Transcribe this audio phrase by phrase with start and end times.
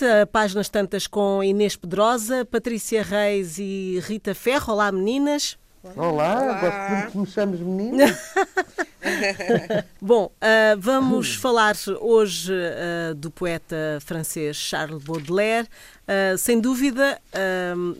[0.00, 4.72] Noite, páginas tantas com Inês Pedrosa, Patrícia Reis e Rita Ferro.
[4.72, 5.58] Olá, meninas.
[5.96, 6.60] Olá, Olá.
[6.60, 8.18] gosto muito que me chames menina.
[10.00, 15.66] Bom, uh, vamos falar hoje uh, do poeta francês Charles Baudelaire.
[16.06, 17.20] Uh, sem dúvida,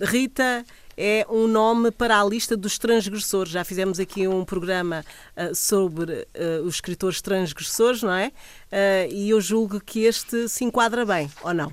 [0.00, 0.64] Rita
[0.96, 3.52] é um nome para a lista dos transgressores.
[3.52, 5.04] Já fizemos aqui um programa
[5.36, 8.28] uh, sobre uh, os escritores transgressores, não é?
[8.28, 11.72] Uh, e eu julgo que este se enquadra bem, ou não?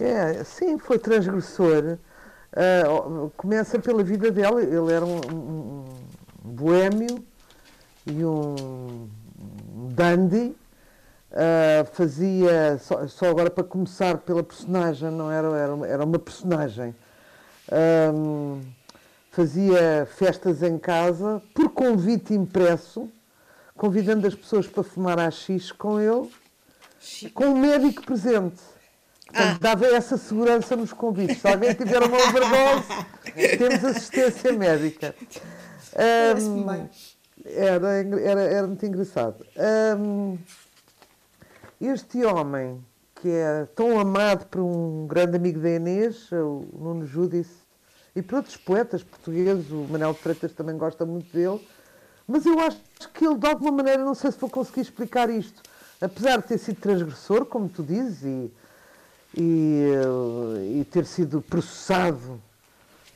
[0.00, 1.98] É, sim, foi transgressor.
[3.36, 4.62] começa pela vida dela.
[4.62, 5.84] Ele era um, um
[6.42, 7.24] boêmio
[8.06, 9.08] e um
[9.94, 10.56] dandy.
[11.92, 16.94] fazia, só, só, agora para começar pela personagem, não era, era, era uma personagem
[17.72, 18.60] um,
[19.30, 23.08] fazia festas em casa por convite impresso,
[23.76, 26.30] convidando as pessoas para fumar AX com ele,
[27.00, 27.34] Chico.
[27.34, 28.60] com um médico presente.
[29.32, 29.58] Portanto, ah.
[29.58, 31.38] dava essa segurança nos convites.
[31.38, 33.06] Se alguém tiver uma overdose,
[33.58, 35.14] temos assistência médica.
[35.96, 36.88] Um,
[37.44, 37.88] era,
[38.20, 39.44] era, era muito engraçado.
[39.98, 40.38] Um,
[41.80, 42.84] este homem,
[43.16, 47.62] que é tão amado por um grande amigo da Inês, o Nuno Júdice,
[48.14, 51.60] e por outros poetas portugueses, o Manuel Freitas também gosta muito dele,
[52.28, 52.78] mas eu acho
[53.14, 55.62] que ele, de alguma maneira, não sei se vou conseguir explicar isto,
[56.00, 58.52] apesar de ter sido transgressor, como tu dizes, e,
[59.36, 62.40] e, eh, e ter sido processado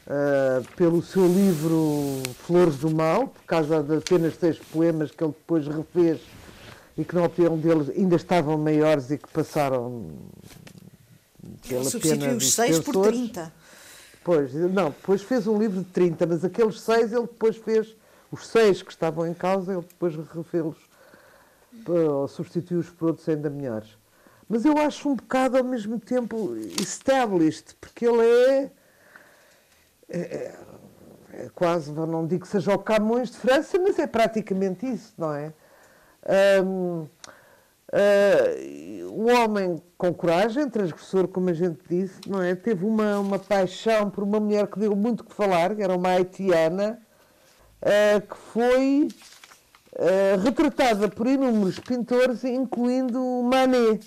[0.06, 5.33] uh, pelo seu livro Flores do Mal, por causa de apenas seis poemas que ele
[5.33, 6.20] depois refez
[6.97, 10.11] e que, na opinião dele, ainda estavam maiores e que passaram
[11.69, 13.53] pela ele substituiu os seis por 30.
[14.25, 17.94] Pois, não, depois fez um livro de 30, mas aqueles seis ele depois fez,
[18.33, 20.77] os seis que estavam em causa, ele depois refez-los,
[21.87, 23.97] ou substituiu-os por outros ainda melhores.
[24.49, 28.71] Mas eu acho um bocado ao mesmo tempo established, porque ele é,
[30.09, 30.55] é, é,
[31.33, 35.34] é quase, não digo que seja o Camões de França, mas é praticamente isso, não
[35.34, 35.53] é?
[36.62, 37.07] Um,
[37.93, 42.55] Uh, um homem com coragem, transgressor, como a gente disse, não é?
[42.55, 46.09] Teve uma, uma paixão por uma mulher que deu muito que falar, que era uma
[46.09, 47.01] haitiana,
[47.81, 49.09] uh, que foi
[49.93, 54.05] uh, retratada por inúmeros pintores, incluindo Manet.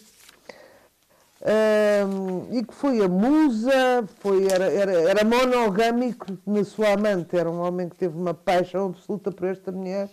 [2.52, 7.62] E que foi a musa, foi, era, era, era monogâmico na sua amante, era um
[7.62, 10.10] homem que teve uma paixão absoluta por esta mulher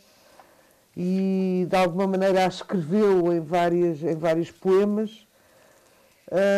[0.97, 5.27] e de alguma maneira a escreveu em, várias, em vários poemas.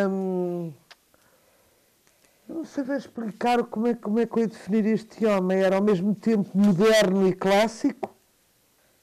[0.08, 0.72] Hum,
[2.48, 5.58] não sei bem explicar como é, como é que eu ia definir este homem.
[5.58, 8.14] Era ao mesmo tempo moderno e clássico.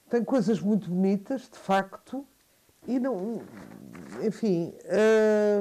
[0.08, 2.26] Tem coisas muito bonitas, de facto.
[2.88, 3.42] E não.
[4.22, 4.72] Enfim.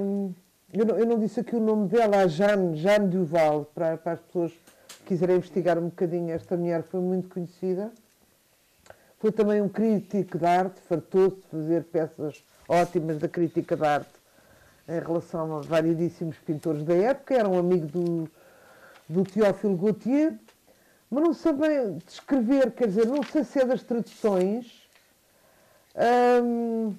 [0.02, 0.34] Hum,
[0.74, 4.14] eu, não, eu não disse aqui o nome dela, a Jeanne, Jeanne Duval, para, para
[4.14, 6.32] as pessoas que quiserem investigar um bocadinho.
[6.32, 7.92] Esta mulher foi muito conhecida.
[9.20, 14.10] Foi também um crítico de arte, fartou-se de fazer peças ótimas da crítica de arte
[14.88, 17.34] em relação a variedíssimos pintores da época.
[17.34, 18.30] Era um amigo do,
[19.08, 20.34] do Teófilo Gautier,
[21.10, 24.88] mas não sei bem descrever, quer dizer, não sei se é das traduções.
[26.44, 26.94] Hum,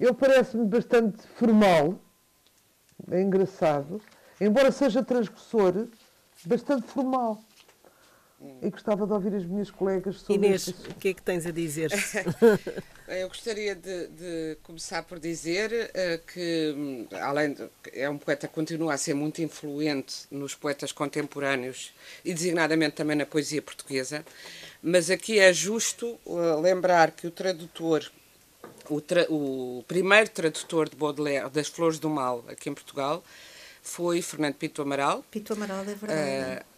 [0.00, 2.00] ele parece-me bastante formal,
[3.10, 4.00] é engraçado,
[4.40, 5.88] embora seja transgressor,
[6.46, 7.44] bastante formal
[8.62, 11.50] e gostava de ouvir as minhas colegas sobre Inês, o que é que tens a
[11.50, 11.90] dizer?
[13.06, 18.46] Eu gostaria de, de, começar por dizer uh, que, hum, além de, é um poeta
[18.46, 21.92] que continua a ser muito influente nos poetas contemporâneos
[22.24, 24.24] e designadamente também na poesia portuguesa,
[24.80, 28.10] mas aqui é justo uh, lembrar que o tradutor,
[28.90, 29.02] o,
[29.78, 33.24] o, primeiro tradutor de Baudelaire, das Flores do Mal, aqui em Portugal,
[33.82, 35.24] foi Fernando Pinto Amaral.
[35.30, 36.62] Pinto Amaral, é verdade.
[36.62, 36.70] Uh,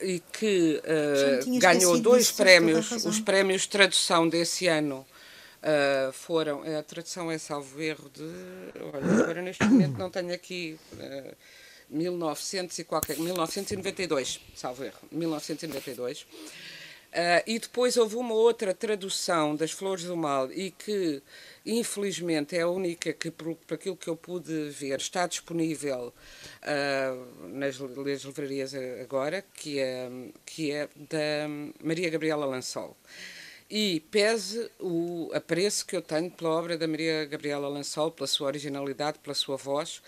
[0.00, 5.06] e que uh, ganhou dois prémios, os prémios de tradução desse ano
[5.62, 8.22] uh, foram, a tradução é salvo erro de,
[8.92, 11.36] olha, agora neste momento não tenho aqui, uh,
[11.88, 16.26] 1900 e qualquer, 1992, salvo erro, 1992.
[17.16, 21.22] Uh, e depois houve uma outra tradução das Flores do Mal e que
[21.64, 26.12] infelizmente é a única que, por, por aquilo que eu pude ver, está disponível
[26.62, 30.10] uh, nas, nas livrarias agora, que é,
[30.44, 31.48] que é da
[31.82, 32.94] Maria Gabriela Lançol.
[33.70, 38.48] E pese o apreço que eu tenho pela obra da Maria Gabriela Lançol, pela sua
[38.48, 40.02] originalidade, pela sua voz,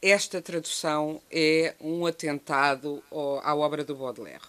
[0.00, 3.02] esta tradução é um atentado
[3.42, 4.44] à obra do Baudelaire.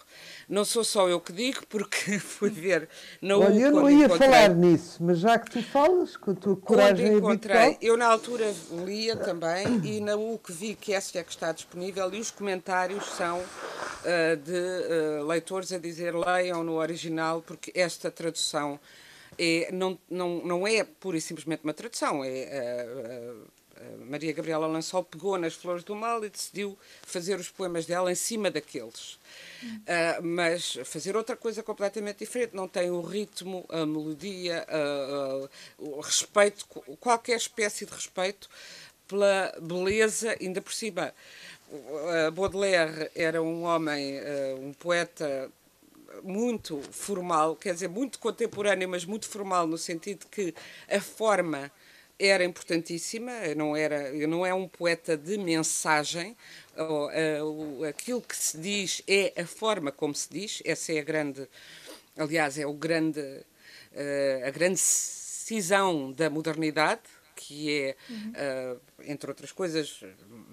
[0.48, 2.88] Não sou só eu que digo, porque fui ver
[3.20, 6.56] na Olha, eu não ia falar nisso, mas já que tu falas, com a tua
[6.56, 7.78] coragem encontrei, habitual...
[7.80, 8.54] Eu na altura
[8.84, 13.04] lia também e na UC vi que essa é que está disponível e os comentários
[13.04, 18.78] são uh, de uh, leitores a dizer leiam no original, porque esta tradução
[19.38, 22.86] é, não, não, não é pura e simplesmente uma tradução, é...
[22.86, 23.59] Uh,
[24.06, 28.14] Maria Gabriela Lançol pegou nas Flores do Mal e decidiu fazer os poemas dela em
[28.14, 29.18] cima daqueles.
[29.62, 34.66] Uh, mas fazer outra coisa completamente diferente, não tem o ritmo, a melodia,
[35.78, 36.66] o respeito,
[36.98, 38.48] qualquer espécie de respeito
[39.06, 41.14] pela beleza, ainda por cima.
[42.34, 44.18] Baudelaire era um homem,
[44.58, 45.50] um poeta
[46.22, 50.54] muito formal, quer dizer, muito contemporâneo, mas muito formal no sentido que
[50.88, 51.70] a forma
[52.20, 56.36] era importantíssima, não, era, não é um poeta de mensagem,
[56.76, 61.48] uh, aquilo que se diz é a forma como se diz, essa é a grande,
[62.16, 67.00] aliás, é o grande, uh, a grande cisão da modernidade,
[67.34, 68.32] que é, uhum.
[68.32, 70.00] uh, entre outras coisas,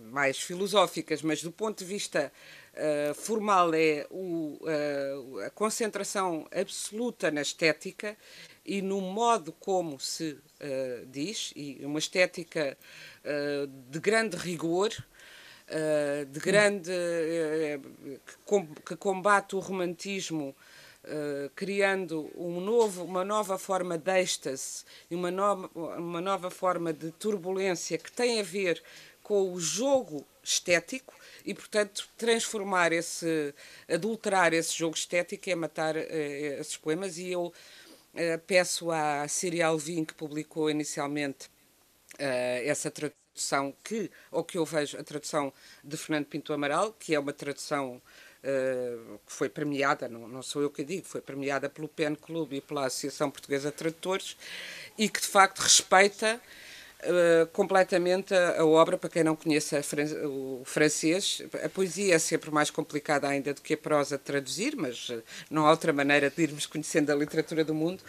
[0.10, 2.31] mais filosóficas, mas do ponto de vista
[2.74, 8.18] uh, formal é o, uh, a concentração absoluta na estética
[8.66, 12.77] e no modo como se uh, diz, e uma estética
[13.24, 14.92] uh, de grande rigor,
[15.69, 16.92] uh, de grande.
[18.86, 20.56] que combate o romantismo.
[21.56, 27.12] criando um novo, uma nova forma de êxtase e uma nova, uma nova forma de
[27.12, 28.83] turbulência que tem a ver
[29.24, 31.13] com o jogo estético
[31.45, 33.53] e, portanto, transformar esse,
[33.88, 37.18] adulterar esse jogo estético é matar esses poemas.
[37.18, 37.53] E eu
[38.46, 41.48] peço à Siri Alvim, que publicou inicialmente
[42.16, 45.54] uh, essa tradução, que, ou que eu vejo a tradução
[45.84, 48.02] de Fernando Pinto Amaral, que é uma tradução
[48.44, 52.58] uh, que foi premiada, não, não, sou eu que digo, foi premiada pelo PEN Clube
[52.58, 54.38] e pela Associação Portuguesa de Tradutores,
[54.98, 56.42] e que de facto respeita
[57.04, 59.80] Uh, completamente a, a, obra, para quem não conheça
[60.26, 61.44] o francês.
[61.64, 65.22] A poesia é sempre mais complicada ainda do que a prosa de traduzir, mas uh,
[65.48, 68.04] não há outra maneira de irmos conhecendo a literatura do mundo.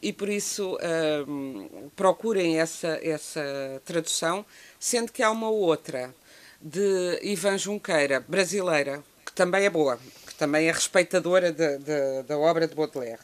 [0.00, 4.46] E por isso uh, procurem essa, essa tradução,
[4.80, 6.12] sendo que há uma outra
[6.60, 12.38] de Ivan Junqueira, brasileira, que também é boa, que também é respeitadora de, de, da
[12.38, 13.20] obra de Baudelaire.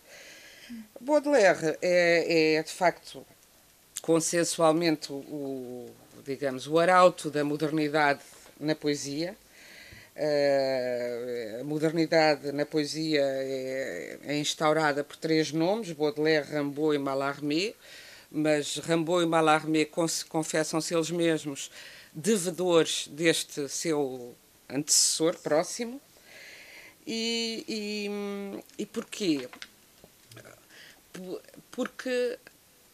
[1.00, 3.24] Baudelaire é, é de facto
[4.00, 5.86] consensualmente o,
[6.24, 8.20] digamos, o arauto da modernidade
[8.58, 9.36] na poesia.
[10.16, 17.74] Uh, a modernidade na poesia é, é, instaurada por três nomes, Baudelaire, Rimbaud e Mallarmé,
[18.30, 19.84] mas Rimbaud e Mallarmé
[20.28, 21.70] confessam-se eles mesmos
[22.12, 24.34] devedores deste seu
[24.68, 26.00] antecessor próximo.
[27.06, 29.48] E, e, e porquê?
[31.70, 32.38] Porque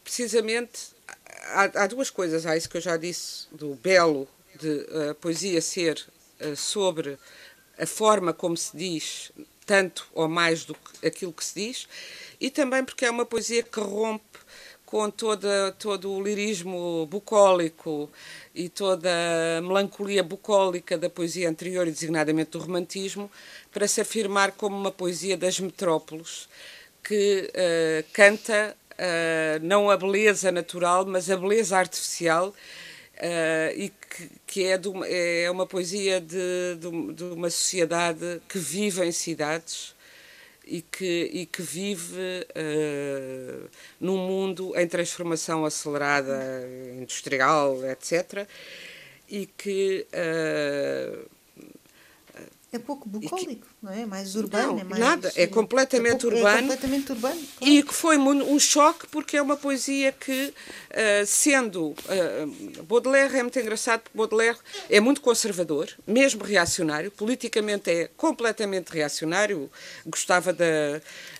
[0.05, 0.95] precisamente
[1.47, 2.45] há, há, duas coisas.
[2.45, 6.01] Há isso que eu já disse, do belo de a uh, poesia ser
[6.39, 7.17] uh, sobre
[7.77, 9.31] a forma como se diz,
[9.65, 11.87] tanto ou mais do que aquilo que se diz,
[12.39, 14.39] e também porque é uma poesia que rompe
[14.85, 18.09] com toda, todo o lirismo bucólico
[18.53, 19.09] e toda
[19.57, 23.29] a melancolia bucólica da poesia anterior, e designadamente do romantismo,
[23.73, 26.47] para se afirmar como uma poesia das metrópoles,
[27.03, 32.53] que uh, canta uh, não a beleza natural, mas a beleza artificial, uh,
[33.75, 39.05] e que, que é, uma, é, uma, poesia de, de, de, uma sociedade que vive
[39.05, 39.95] em cidades
[40.65, 46.67] e que, e que vive uh, num mundo em transformação acelerada,
[46.99, 48.47] industrial, etc.
[49.27, 50.07] E que
[52.75, 54.05] é pouco bucólico, não é?
[54.05, 54.99] Mais urbano, não, é mais.
[54.99, 56.57] Nada, é completamente é pouco, urbano.
[56.57, 57.47] É completamente urbano.
[57.57, 57.73] Claro.
[57.73, 60.53] E que foi um choque porque é uma poesia que,
[60.91, 61.89] uh, sendo.
[61.89, 64.57] Uh, Baudelaire é muito engraçado porque Baudelaire
[64.89, 69.69] é muito conservador, mesmo reacionário, politicamente é completamente reacionário,
[70.05, 70.65] gostava da.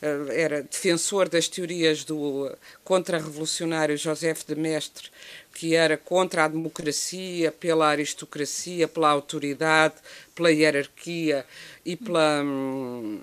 [0.02, 2.52] Uh, era defensor das teorias do
[2.84, 5.10] contra-revolucionário José de Mestre,
[5.54, 9.96] que era contra a democracia, pela aristocracia, pela autoridade,
[10.36, 11.46] pela hierarquia
[11.86, 12.42] e pela.
[12.44, 13.22] Hum,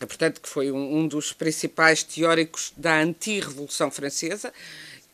[0.00, 4.52] portanto, que foi um, um dos principais teóricos da anti-revolução francesa.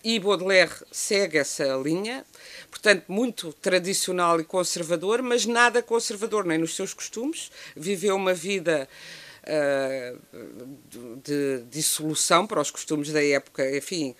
[0.02, 2.24] E Baudelaire segue essa linha,
[2.70, 7.50] portanto, muito tradicional e conservador, mas nada conservador nem nos seus costumes.
[7.76, 8.88] Viveu uma vida
[9.42, 10.18] uh,
[11.22, 14.14] de dissolução para os costumes da época, enfim,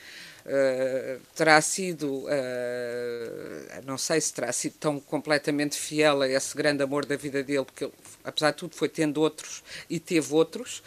[0.49, 6.83] Uh, terá sido, uh, não sei se terá sido tão completamente fiel a esse grande
[6.83, 7.93] amor da vida dele, porque ele,
[8.28, 10.82] apesar de tudo, foi tendo outros e teve outros,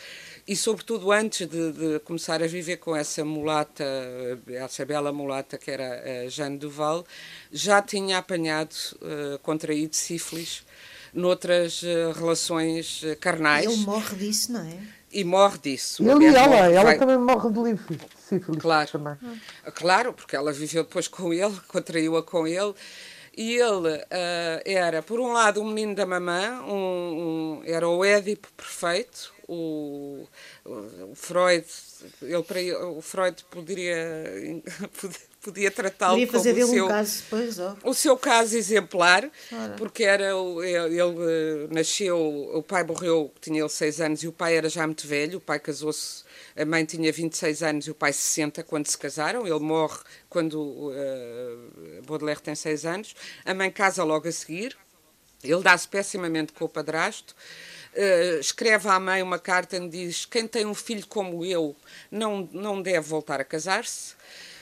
[0.48, 3.86] e sobretudo antes de, de começar a viver com essa mulata,
[4.48, 7.06] essa bela mulata que era a Jeanne Duval,
[7.52, 10.64] já tinha apanhado, uh, contraído sífilis
[11.14, 11.82] noutras
[12.16, 13.66] relações carnais.
[13.66, 14.78] Ele morre disso, não é?
[15.12, 16.02] E morre disso.
[16.10, 16.98] Ele e ela, ela vai...
[16.98, 17.80] também morre de
[18.30, 18.90] sífilis claro.
[18.90, 19.18] também.
[19.76, 22.74] Claro, porque ela viveu depois com ele, contraiu-a com ele.
[23.36, 28.04] E ele uh, era, por um lado, um menino da mamã, um, um, era o
[28.04, 30.28] Édipo perfeito, o,
[30.66, 31.66] o Freud,
[32.22, 34.64] ele, para o Freud poderia,
[35.42, 37.78] podia tratá-lo como fazer dele o seu, um caso, pois, oh.
[37.84, 39.76] o seu caso exemplar, Ora.
[39.78, 42.18] porque era ele, ele, nasceu,
[42.54, 45.42] o pai morreu, tinha ele seis anos e o pai era já muito velho, o
[45.42, 46.24] pai casou-se
[46.56, 49.48] a mãe tinha 26 anos e o pai 60 quando se casaram.
[49.48, 53.16] Ele morre quando uh, Baudelaire tem 6 anos.
[53.46, 54.78] A mãe casa logo a seguir.
[55.44, 57.36] Ele dá-se pessimamente com o padrasto.
[57.94, 61.76] Uh, escreve à mãe uma carta e diz: Quem tem um filho como eu
[62.10, 64.14] não, não deve voltar a casar-se,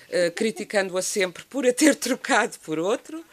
[0.10, 3.24] uh, criticando-a sempre por a ter trocado por outro.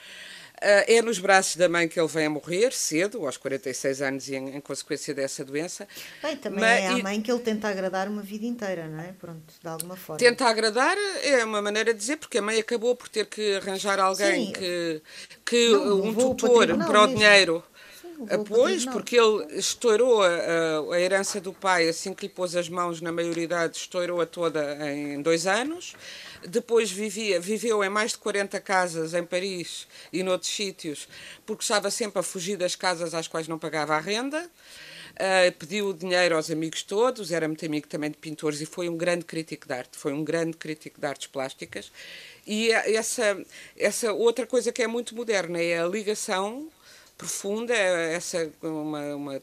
[0.57, 4.29] Uh, é nos braços da mãe que ele vem a morrer, cedo, aos 46 anos,
[4.29, 5.87] e em, em consequência dessa doença.
[6.23, 9.13] Bem, também Mas, é a mãe que ele tenta agradar uma vida inteira, não é?
[9.19, 10.19] Pronto, de alguma forma.
[10.19, 14.01] Tenta agradar é uma maneira de dizer, porque a mãe acabou por ter que arranjar
[14.01, 14.53] alguém Sim.
[14.53, 15.03] que,
[15.45, 17.19] que não, um tutor para, para o mesmo.
[17.19, 17.65] dinheiro.
[18.49, 22.69] Pois, porque ele estourou a, a, a, herança do pai assim que lhe pôs as
[22.69, 25.95] mãos na maioridade, estourou-a toda em dois anos.
[26.47, 31.09] Depois vivia, viveu em mais de 40 casas em Paris e noutros sítios,
[31.45, 34.51] porque estava sempre a fugir das casas às quais não pagava a renda.
[35.17, 38.99] Uh, pediu dinheiro aos amigos todos, era muito amigo também de pintores e foi um
[38.99, 41.91] grande crítico de arte, foi um grande crítico de artes plásticas.
[42.47, 43.43] E essa,
[43.79, 46.69] essa outra coisa que é muito moderna é a ligação
[47.17, 49.43] profunda, essa uma, uma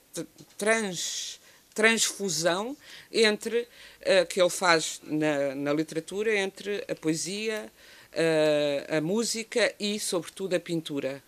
[0.57, 1.39] trans,
[1.73, 2.77] transfusão
[3.11, 7.71] entre uh, que ele faz na, na literatura entre a poesia,
[8.13, 11.23] uh, a música e, sobretudo, a pintura.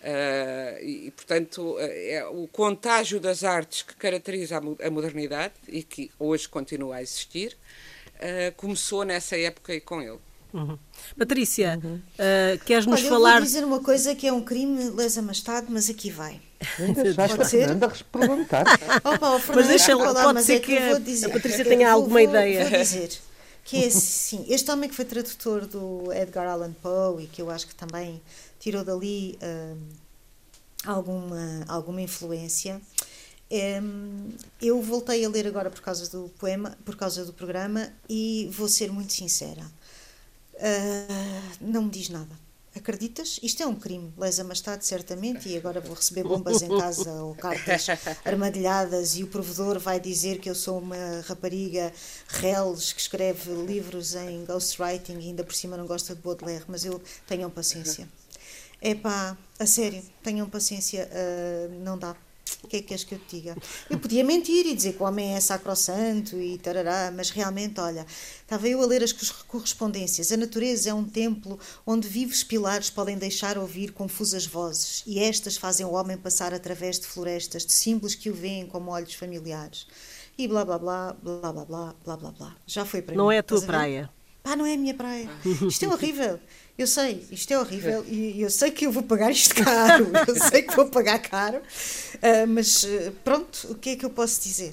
[0.00, 6.48] Uh, e, portanto, é o contágio das artes que caracteriza a modernidade e que hoje
[6.48, 7.56] continua a existir,
[8.56, 10.18] começou nessa época e com ele.
[10.52, 10.78] Uhum.
[11.16, 11.96] Patrícia, uhum.
[11.96, 13.30] Uh, queres-nos Olha, falar.
[13.30, 16.40] Eu vou dizer uma coisa que é um crime lesa majestade, mas aqui vai.
[17.16, 17.66] Pode ser?
[17.66, 18.66] Fernanda perguntar.
[19.04, 22.20] Opa, oh, mas deixa falar, pode ser é que, a, dizer, a Patrícia tenha alguma
[22.20, 22.68] vou, ideia.
[22.68, 23.10] Vou dizer
[23.64, 27.50] que é assim, este homem que foi tradutor do Edgar Allan Poe e que eu
[27.50, 28.20] acho que também
[28.58, 29.78] tirou dali uh,
[30.84, 32.80] alguma, alguma influência.
[33.82, 38.48] Um, eu voltei a ler agora por causa do poema, por causa do programa e
[38.52, 39.64] vou ser muito sincera
[40.60, 42.38] Uh, não me diz nada.
[42.74, 43.40] Acreditas?
[43.42, 44.12] Isto é um crime.
[44.16, 47.86] Lesa majestade, certamente, e agora vou receber bombas em casa ou cartas
[48.24, 51.92] armadilhadas e o provedor vai dizer que eu sou uma rapariga
[52.28, 56.84] reles que escreve livros em ghostwriting e ainda por cima não gosta de Baudelaire, mas
[56.84, 58.08] eu tenham paciência.
[58.80, 62.16] É pá, a sério, tenham paciência, uh, não dá.
[62.62, 63.56] O que é que queres que eu te diga?
[63.88, 68.06] Eu podia mentir e dizer que o homem é sacrossanto e tarará, mas realmente, olha,
[68.42, 70.30] estava eu a ler as correspondências.
[70.30, 75.56] A natureza é um templo onde vivos pilares podem deixar ouvir confusas vozes, e estas
[75.56, 79.86] fazem o homem passar através de florestas, de símbolos que o veem como olhos familiares.
[80.36, 82.56] E blá blá blá, blá blá blá, blá blá blá.
[82.66, 83.34] Já foi para Não mim.
[83.34, 84.10] é a tua praia.
[84.42, 85.28] Pá, não é a minha praia.
[85.68, 86.38] Isto é horrível.
[86.80, 90.10] Eu sei, isto é horrível e eu sei que eu vou pagar isto caro.
[90.26, 91.58] Eu sei que vou pagar caro.
[91.58, 94.72] Uh, mas uh, pronto, o que é que eu posso dizer?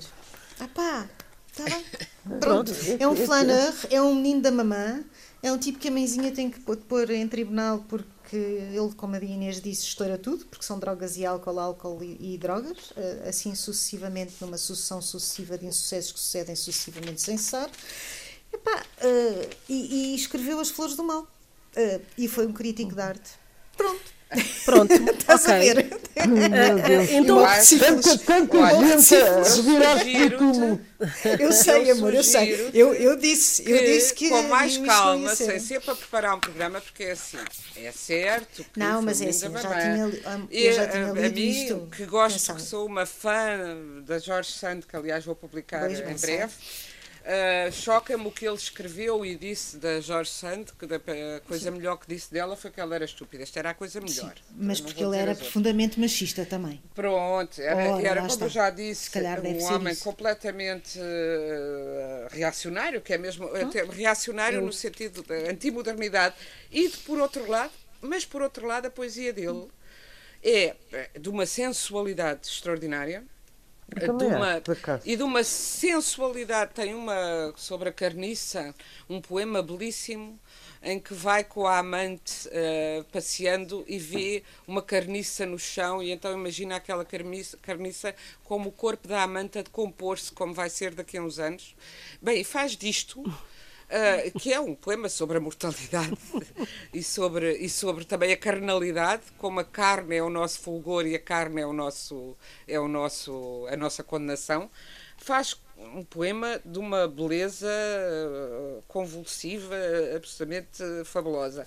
[0.59, 1.09] Ah pá,
[1.51, 1.83] está bem.
[2.39, 2.73] Pronto.
[2.99, 5.03] É um flaneur, é um menino da mamã,
[5.41, 9.19] é um tipo que a mãezinha tem que pôr em tribunal porque ele, como a
[9.19, 13.55] Inês disse, estoura tudo, porque são drogas e álcool, álcool e, e drogas, uh, assim
[13.55, 17.69] sucessivamente, numa sucessão sucessiva de insucessos que sucedem sucessivamente sem cessar.
[18.53, 18.83] Epá,
[19.69, 21.27] e, e escreveu As Flores do Mal
[21.77, 23.31] Uh, e foi um crítico de arte.
[23.75, 24.17] Pronto.
[24.65, 25.53] Pronto, Estás ok.
[25.53, 25.77] A ver?
[25.85, 26.27] Uh,
[27.11, 27.37] então,
[27.79, 29.97] tanta, tanta gente a virar
[31.39, 32.71] Eu sei, amor, eu sei.
[32.73, 34.29] Eu, eu disse, eu disse que.
[34.29, 37.37] Com mais calma, sem ser para preparar um programa, porque é assim.
[37.77, 38.65] É certo.
[38.73, 40.11] Que não, mas é assim, já tinha,
[40.51, 41.87] eu já tinha lido a, a mim, isto.
[41.95, 46.53] que gosto, que sou uma fã da Jorge Sand, que aliás vou publicar em breve.
[47.27, 51.77] Uh, Choca-me o que ele escreveu e disse da Jorge Sand, que a coisa Sim.
[51.77, 53.43] melhor que disse dela foi que ela era estúpida.
[53.43, 54.33] Esta era a coisa melhor.
[54.33, 56.81] Sim, mas porque ele era profundamente machista também.
[56.95, 60.05] Pronto, era, era como eu já disse, um homem isso.
[60.05, 63.49] completamente uh, reacionário, que é mesmo
[63.91, 64.65] reacionário eu...
[64.65, 66.33] no sentido da antimodernidade.
[66.71, 69.67] E de, por outro lado, mas por outro lado, a poesia dele
[70.41, 70.77] é
[71.19, 73.25] de uma sensualidade extraordinária
[73.95, 74.61] de uma, é,
[75.05, 76.73] e de uma sensualidade.
[76.73, 78.73] Tem uma sobre a carniça,
[79.09, 80.39] um poema belíssimo
[80.83, 86.11] em que vai com a amante uh, passeando e vê uma carniça no chão e
[86.11, 90.93] então imagina aquela carniça, carniça como o corpo da amante a decompor-se, como vai ser
[90.93, 91.75] daqui a uns anos.
[92.21, 93.23] Bem, faz disto
[93.87, 96.17] uh, que é um poema sobre a mortalidade
[96.93, 101.15] e, sobre, e sobre também a carnalidade, como a carne é o nosso fulgor e
[101.15, 102.35] a carne é, o nosso,
[102.67, 104.69] é o nosso, a nossa condenação,
[105.17, 109.75] faz um poema de uma beleza ah, convulsiva,
[110.15, 111.65] absolutamente fabulosa.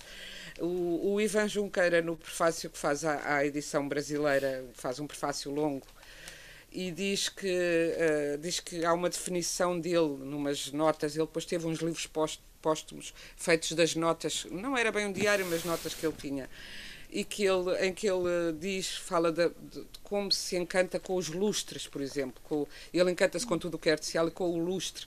[0.59, 5.51] O, o Ivan Junqueira, no prefácio que faz à, à edição brasileira, faz um prefácio
[5.53, 5.87] longo
[6.73, 11.17] e diz que, uh, diz que há uma definição dele numas notas.
[11.17, 12.09] Ele depois teve uns livros
[12.61, 16.49] póstumos feitos das notas, não era bem um diário, mas notas que ele tinha.
[17.13, 21.17] E que ele, em que ele diz, fala de, de, de como se encanta com
[21.17, 22.41] os lustres, por exemplo.
[22.45, 25.07] Com, ele encanta-se com tudo o que é artificial e com o lustre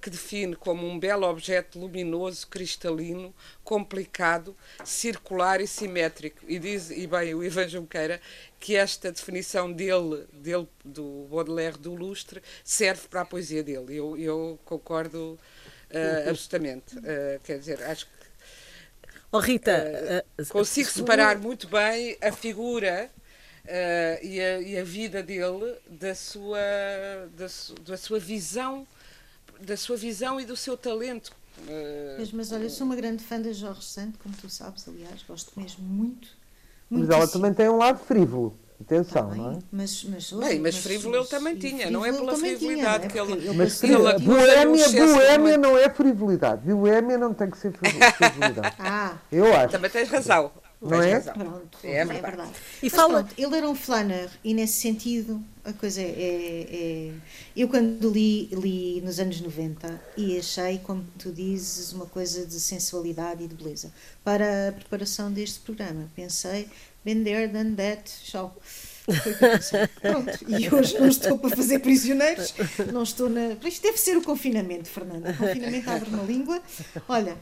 [0.00, 3.34] que define como um belo objeto luminoso, cristalino,
[3.64, 6.40] complicado, circular e simétrico.
[6.46, 8.20] E diz, e bem, o Ivan Junqueira,
[8.60, 13.96] que esta definição dele, dele do Baudelaire do lustre, serve para a poesia dele.
[13.96, 15.38] Eu, eu concordo
[15.90, 16.96] uh, absolutamente.
[16.98, 18.21] Uh, quer dizer, acho que.
[19.32, 23.10] Oh, Rita, uh, consigo separar muito bem a figura
[24.22, 26.58] e a, e, a, vida dele da sua,
[27.34, 27.46] da,
[27.84, 28.86] da sua visão
[29.62, 31.32] da sua visão e do seu talento.
[32.18, 35.22] Mas, mas olha, eu sou uma grande fã da Jorge Santo, como tu sabes, aliás,
[35.22, 36.28] gosto mesmo muito.
[36.90, 38.58] Mas ela também tem um lado frívolo.
[38.82, 39.58] Atenção, tá não é?
[39.70, 43.32] Mas, mas, Bem, mas, mas frívolo ele também tinha, não é pela frivolidade tinha, que
[43.32, 43.52] ele.
[43.52, 46.72] mas ele, ele, boémia, boémia não é frivolidade.
[46.72, 48.76] Boémia não tem que ser frivolidade.
[48.78, 49.72] ah, eu acho.
[49.72, 50.50] Também tens razão.
[50.82, 51.20] Não é?
[51.20, 52.50] Pronto, é, é verdade.
[52.82, 53.22] E Mas fala...
[53.22, 57.12] Pronto, ele era um flanner e nesse sentido a coisa é, é, é,
[57.54, 62.58] Eu quando li, li nos anos 90 e achei, como tu dizes, uma coisa de
[62.58, 63.92] sensualidade e de beleza.
[64.24, 66.68] Para a preparação deste programa pensei,
[67.04, 68.56] been there, done that, tchau.
[70.00, 72.54] Pronto, e hoje não estou para fazer prisioneiros,
[72.92, 73.56] não estou na.
[73.64, 75.30] Isto deve ser o confinamento, Fernanda.
[75.30, 76.62] O confinamento abre uma língua.
[77.08, 77.36] Olha,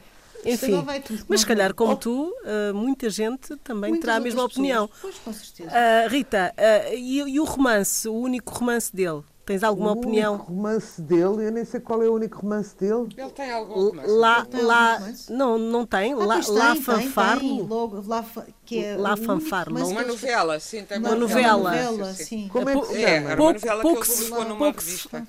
[0.45, 0.83] enfim,
[1.27, 4.89] mas se calhar, como tu, uh, muita gente também Muitas terá a mesma opinião.
[5.01, 5.69] Pois, com certeza.
[5.69, 9.21] Uh, Rita, uh, e, e, o romance, o único romance dele?
[9.45, 10.35] Tens alguma o opinião?
[10.35, 13.07] O romance dele, eu nem sei qual é o único romance dele.
[13.17, 14.11] Ele tem algum romance?
[14.11, 16.13] Lá, lá, não, não tem.
[16.13, 17.65] Ah, lá, tem, lá fanfarlo.
[17.67, 18.25] Logo, lá,
[18.63, 19.85] que é lá fanfarlo.
[19.87, 21.71] Uma novela, sim, tem uma, uma novela.
[21.71, 22.47] novela sim.
[22.51, 23.09] Como é que se chama?
[23.09, 25.27] É, uma novela pouco, que ele publicou numa revista.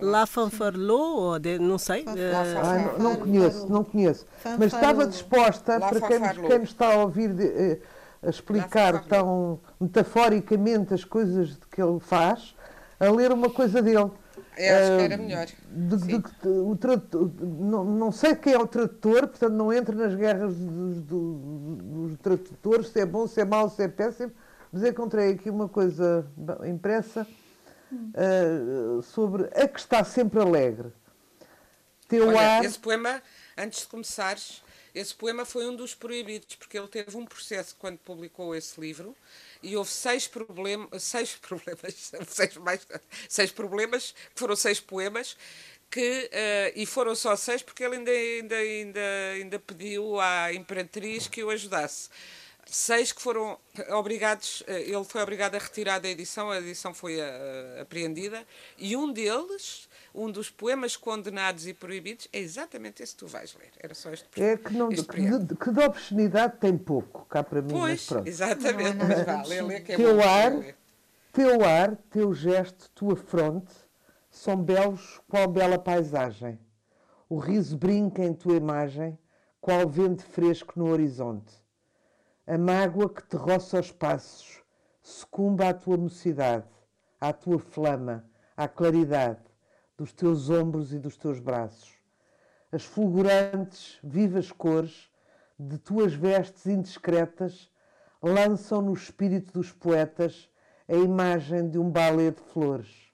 [0.00, 2.04] La Fanfarlou, não sei.
[2.06, 4.26] Ah, não, não conheço, não conheço.
[4.58, 7.80] Mas estava disposta, para quem, quem nos está a ouvir de, eh,
[8.22, 12.54] a explicar tão metaforicamente as coisas que ele faz,
[13.00, 14.10] a ler uma coisa dele.
[14.56, 15.46] Eu acho que era ah, melhor.
[15.70, 19.94] De, de, de, o tradutor, não, não sei quem é o tradutor, portanto não entra
[19.94, 21.40] nas guerras dos, dos,
[21.82, 24.32] dos tradutores, se é bom, se é mau, se é péssimo,
[24.72, 26.26] mas encontrei aqui uma coisa
[26.66, 27.26] impressa
[27.92, 30.92] uh, sobre a que está sempre alegre.
[32.08, 32.64] Teu Olha, ar...
[32.64, 33.22] esse poema,
[33.56, 34.62] antes de começares,
[34.98, 39.16] esse poema foi um dos proibidos, porque ele teve um processo quando publicou esse livro
[39.62, 42.86] e houve seis, problem seis problemas, seis, mais,
[43.28, 45.36] seis problemas, que foram seis poemas,
[45.90, 49.00] que, uh, e foram só seis porque ele ainda, ainda, ainda,
[49.34, 52.10] ainda pediu à Imperatriz que o ajudasse.
[52.70, 53.58] Seis que foram
[53.92, 58.94] obrigados, eh, ele foi obrigado a retirar da edição, a edição foi uh, apreendida, e
[58.94, 63.70] um deles, um dos poemas condenados e proibidos, é exatamente esse que tu vais ler.
[63.78, 67.62] Era só este É que, não, que, de, que de obscenidade tem pouco, cá para
[67.62, 67.68] mim.
[67.70, 70.52] Pois, mas exatamente, não, não, mas vá, lê, lê, que é teu ar,
[71.32, 73.72] teu ar, teu gesto, tua fronte,
[74.30, 76.58] são belos qual bela paisagem.
[77.28, 79.18] O riso brinca em tua imagem,
[79.60, 81.52] qual vento fresco no horizonte.
[82.46, 84.62] A mágoa que te roça aos passos,
[85.02, 86.66] sucumba à tua mocidade,
[87.20, 88.24] à tua flama,
[88.56, 89.47] à claridade
[89.98, 91.98] dos teus ombros e dos teus braços.
[92.70, 95.10] As fulgurantes, vivas cores
[95.58, 97.68] de tuas vestes indiscretas
[98.22, 100.48] lançam no espírito dos poetas
[100.88, 103.12] a imagem de um balé de flores.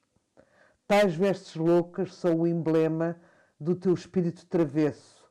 [0.86, 3.18] tais vestes loucas são o emblema
[3.58, 5.24] do teu espírito travesso.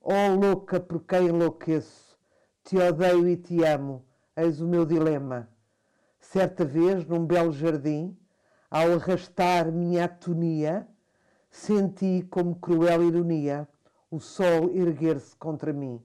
[0.00, 2.16] Oh, louca por quem enlouqueço,
[2.62, 5.48] te odeio e te amo, eis o meu dilema.
[6.20, 8.16] Certa vez, num belo jardim,
[8.74, 10.84] ao arrastar minha atonia,
[11.48, 13.68] senti como cruel ironia
[14.10, 16.02] o sol erguer-se contra mim.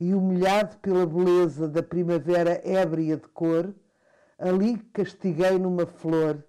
[0.00, 3.74] E humilhado pela beleza da primavera ébria de cor,
[4.38, 6.42] ali castiguei numa flor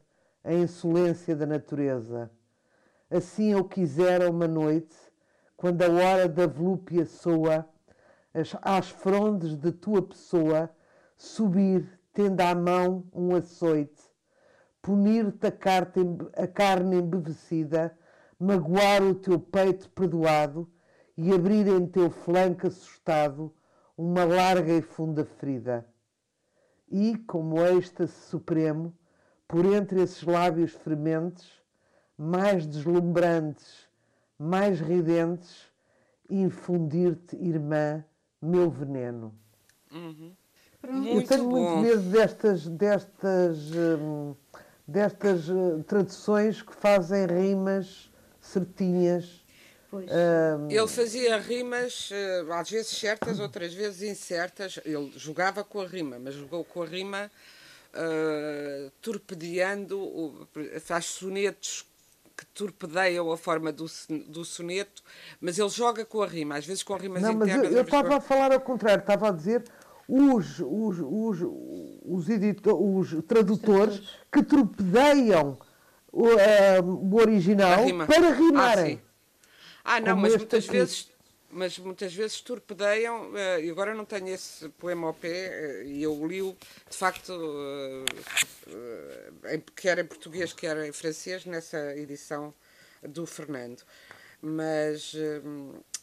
[0.45, 2.31] a insolência da natureza.
[3.11, 4.95] Assim eu quisera uma noite,
[5.57, 7.67] quando a hora da volúpia soa,
[8.61, 10.69] às frondes de tua pessoa,
[11.17, 14.06] subir, tendo à mão um açoite,
[14.81, 17.97] punir-te a, a carne embevecida,
[18.39, 20.69] magoar o teu peito perdoado
[21.17, 23.53] e abrir em teu flanco assustado
[23.97, 25.85] uma larga e funda ferida.
[26.89, 28.93] E, como êxtase supremo,
[29.47, 31.49] por entre esses lábios frementes,
[32.17, 33.89] mais deslumbrantes,
[34.37, 35.71] mais ridentes,
[36.29, 38.03] infundir-te, irmã,
[38.41, 39.33] meu veneno.
[39.91, 40.33] Uhum.
[40.83, 41.49] Eu tenho bom.
[41.49, 44.35] muito medo destas, destas, hum,
[44.87, 49.45] destas uh, traduções que fazem rimas certinhas.
[49.91, 50.69] Um...
[50.69, 54.79] Ele fazia rimas, uh, às vezes certas, outras vezes incertas.
[54.85, 57.29] Ele jogava com a rima, mas jogou com a rima
[57.93, 60.47] uh, torpedeando,
[60.79, 61.85] faz sonetos
[62.37, 63.87] que torpedeiam a forma do,
[64.27, 65.01] do soneto,
[65.41, 67.65] mas ele joga com a rima, às vezes com rimas Não, internas.
[67.65, 69.63] Mas eu estava a falar ao contrário, estava a dizer
[70.07, 71.39] os, os, os,
[72.03, 75.57] os, editor, os tradutores que torpedeiam
[76.11, 79.01] o, uh, o original para rimarem.
[79.83, 80.77] Ah, ah não, mas muitas aqui.
[80.77, 81.17] vezes
[81.49, 86.03] mas muitas vezes torpedeiam, eh, e agora não tenho esse poema ao pé, eh, e
[86.03, 86.55] eu li-o,
[86.89, 87.33] de facto,
[89.75, 92.53] quer em português, quer em francês, nessa edição
[93.01, 93.81] do Fernando.
[94.41, 95.15] Mas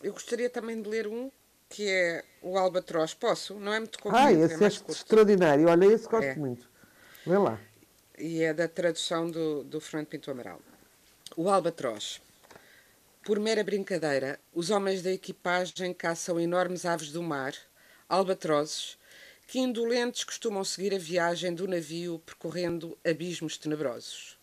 [0.03, 1.31] eu gostaria também de ler um,
[1.75, 3.15] que é o Albatroz.
[3.15, 3.55] Posso?
[3.59, 5.67] Não é muito comprido, Ah, esse é, é extraordinário.
[5.69, 6.37] Olha, esse gosto é.
[6.37, 6.71] muito.
[7.27, 7.59] Vê lá.
[8.17, 10.61] E é da tradução do, do Fernando Pinto Amaral.
[11.37, 12.23] O Albatroz.
[13.25, 17.55] Por mera brincadeira, os homens da equipagem caçam enormes aves do mar,
[18.09, 18.97] albatrozes,
[19.49, 24.39] que indolentes costumam seguir a viagem do navio percorrendo abismos tenebrosos.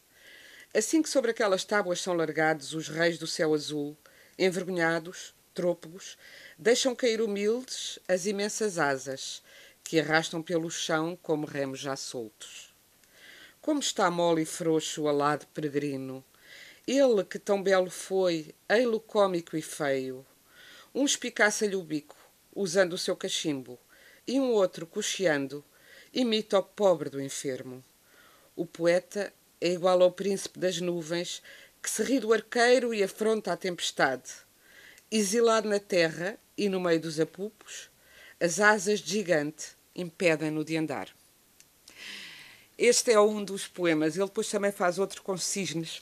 [0.75, 3.95] Assim que sobre aquelas tábuas são largados os reis do céu azul,
[4.37, 6.17] envergonhados, trôpegos,
[6.61, 9.41] deixam cair humildes as imensas asas,
[9.83, 12.71] que arrastam pelo chão como remos já soltos.
[13.59, 16.23] Como está mole e frouxo o alado peregrino,
[16.87, 20.23] ele que tão belo foi, ei-lo cômico e feio.
[20.93, 22.15] Um espicaça-lhe o bico,
[22.55, 23.79] usando o seu cachimbo,
[24.27, 25.65] e um outro, cocheando,
[26.13, 27.83] imita o pobre do enfermo.
[28.55, 31.41] O poeta é igual ao príncipe das nuvens,
[31.81, 34.31] que se ri do arqueiro e afronta a tempestade.
[35.09, 37.89] Exilado na terra e no meio dos apupos,
[38.39, 41.09] as asas de gigante impedem-no de andar.
[42.77, 44.15] Este é um dos poemas.
[44.15, 46.01] Ele depois também faz outro com cisnes,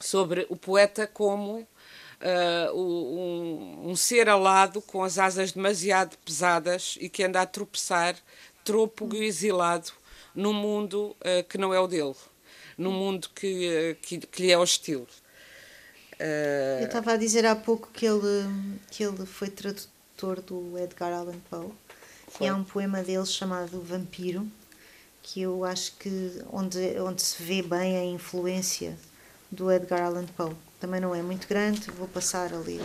[0.00, 1.66] sobre o poeta como
[2.22, 8.16] uh, um, um, ser alado com as asas demasiado pesadas e que anda a tropeçar,
[8.64, 9.90] trôpego e exilado,
[10.34, 12.14] num mundo uh, que não é o dele,
[12.78, 15.06] num mundo que, uh, que, que, lhe é hostil.
[16.80, 18.48] Eu estava a dizer há pouco que ele,
[18.90, 21.70] que ele foi tradutor do Edgar Allan Poe
[22.28, 22.46] foi.
[22.46, 24.46] e há um poema dele chamado Vampiro
[25.22, 28.98] que eu acho que onde, onde se vê bem a influência
[29.50, 30.54] do Edgar Allan Poe.
[30.80, 32.82] Também não é muito grande, vou passar a ler.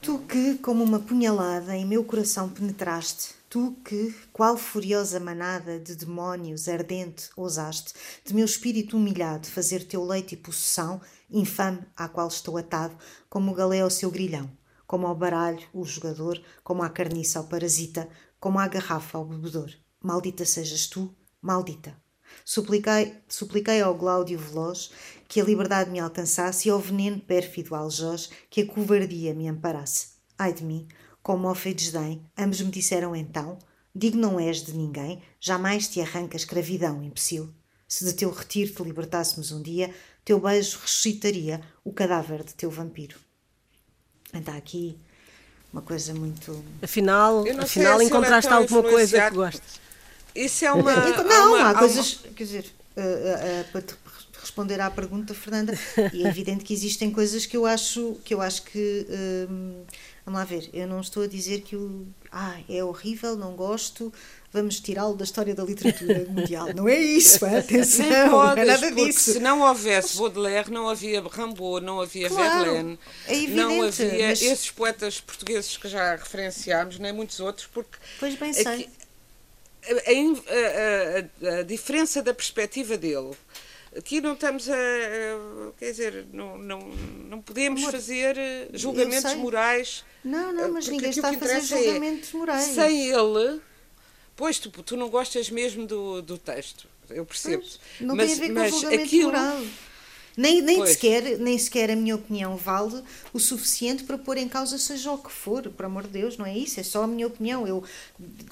[0.00, 5.96] Tu que, como uma punhalada, em meu coração penetraste, tu que, qual furiosa manada de
[5.96, 7.92] demónios ardente, ousaste,
[8.24, 12.96] de meu espírito humilhado, fazer teu leite e possessão, infame, à qual estou atado,
[13.28, 14.50] como o galé ao seu grilhão,
[14.86, 19.70] como ao baralho o jogador, como à carniça ao parasita, como à garrafa ao bebedor.
[20.02, 21.96] Maldita sejas tu, maldita.
[22.44, 24.90] Supliquei, supliquei ao Gláudio Veloz
[25.28, 30.08] que a liberdade me alcançasse e ao veneno pérfido aljoz que a covardia me amparasse.
[30.38, 30.88] Ai de mim,
[31.22, 33.58] com mofa e desdém, ambos me disseram então:
[33.94, 37.52] Digo não és de ninguém, jamais te arranca escravidão, imbecil.
[37.86, 39.92] Se de teu retiro te libertássemos um dia,
[40.24, 43.16] teu beijo ressuscitaria o cadáver de teu vampiro.
[44.32, 44.96] Está aqui
[45.72, 46.64] uma coisa muito.
[46.82, 49.80] Afinal, afinal encontraste alguma coisa que gostas.
[50.34, 50.94] Isso é uma.
[50.94, 52.20] Não, há, uma, há coisas.
[52.24, 52.34] Uma...
[52.34, 53.94] Quer dizer, uh, uh, uh, para te
[54.40, 55.78] responder à pergunta, Fernanda,
[56.12, 59.06] e é evidente que existem coisas que eu acho que, eu acho que
[60.24, 62.06] Vamos lá ver, eu não estou a dizer que o.
[62.30, 64.12] Ah, é horrível, não gosto,
[64.52, 66.72] vamos tirá-lo da história da literatura mundial.
[66.74, 69.32] Não é isso, atenção, não é nada disso.
[69.32, 74.28] Se não houvesse Baudelaire, não havia Rimbaud, não havia claro, Verlaine, é evidente, não havia
[74.28, 74.42] mas...
[74.42, 77.96] esses poetas portugueses que já referenciámos, nem muitos outros, porque.
[78.18, 78.88] Pois bem sei.
[79.82, 83.34] A, a, a, a diferença da perspectiva dele
[83.96, 84.74] Aqui não estamos a.
[85.76, 86.78] Quer dizer, não, não,
[87.28, 90.04] não podemos Amor, fazer eh, julgamentos morais.
[90.24, 92.64] Não, não, mas ninguém está a fazer é julgamentos é, morais.
[92.66, 93.60] Sem ele.
[94.36, 97.62] Pois, tu, tu não gostas mesmo do, do texto, eu percebo.
[97.62, 99.62] Pois, não mas, tem a ver com mas julgamento aquilo, moral.
[100.36, 104.78] Nem, nem, sequer, nem sequer a minha opinião vale o suficiente para pôr em causa
[104.78, 107.26] seja o que for, por amor de Deus, não é isso, é só a minha
[107.26, 107.66] opinião.
[107.66, 107.82] Eu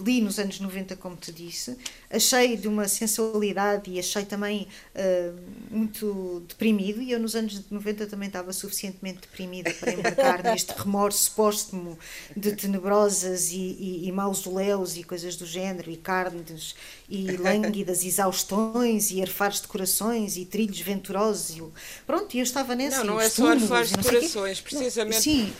[0.00, 1.76] li nos anos 90, como te disse,
[2.10, 5.38] achei de uma sensualidade e achei também uh,
[5.70, 11.32] muito deprimido, e eu nos anos 90 também estava suficientemente deprimida para embarcar neste remorso
[11.34, 11.98] póstumo
[12.36, 16.74] de tenebrosas e, e, e mausoléus e coisas do género, e carnes
[17.08, 21.62] e lânguidas exaustões e arfares de corações e trilhos venturosos e
[22.06, 22.98] Pronto, e eu estava nesse.
[22.98, 25.22] Não, não é só arfares de corações, precisamente.
[25.22, 25.52] Sim,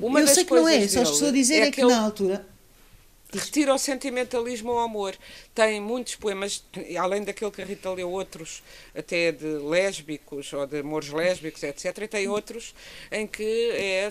[0.00, 2.49] uma eu sei que não é, só estou a dizer é, é que na altura
[3.38, 5.16] retira o sentimentalismo ao amor.
[5.54, 6.64] Tem muitos poemas,
[6.98, 8.62] além daquele que a Rita leu, outros
[8.94, 11.98] até de lésbicos ou de amores lésbicos, etc.
[12.02, 12.74] E tem outros
[13.10, 14.08] em que, é,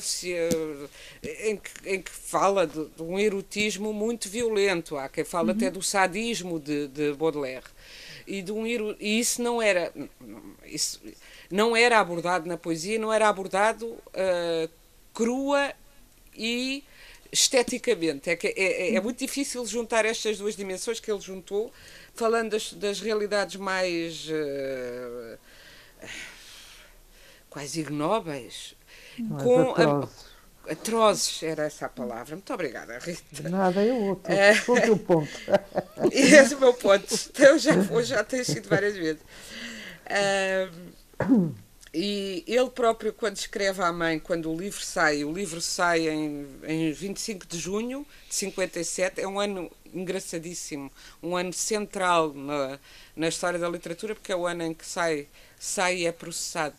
[1.43, 4.97] em que, em que fala de, de, um erotismo muito violento.
[4.97, 5.57] Há quem fala uhum.
[5.57, 7.67] até do sadismo de, de Baudelaire.
[8.25, 9.91] E, de um, e isso não era.
[10.65, 11.01] Isso,
[11.49, 14.69] não era abordado na poesia, não era abordado uh,
[15.13, 15.73] crua
[16.35, 16.83] e
[17.31, 18.29] esteticamente.
[18.29, 21.71] É, que é, é, é, muito difícil juntar estas duas dimensões que ele juntou,
[22.13, 24.27] falando das, das realidades mais.
[24.27, 25.37] Uh,
[27.49, 28.75] quase ignóbeis,
[29.41, 30.25] com atrozes.
[30.67, 32.35] A, atrozes, era essa a palavra.
[32.35, 33.49] Muito obrigada, Rita.
[33.49, 34.31] Nada, eu outro.
[34.31, 35.29] É, o teu ponto.
[36.11, 37.07] Esse é o meu ponto.
[37.37, 39.21] Eu já, já tenho sido várias vezes.
[40.05, 41.53] Uh,
[41.93, 46.47] e ele próprio, quando escreve à mãe, quando o livro sai, o livro sai em,
[46.63, 52.79] em 25 de junho de 57, é um ano engraçadíssimo, um ano central na,
[53.15, 56.75] na história da literatura, porque é o ano em que sai, sai e é processado.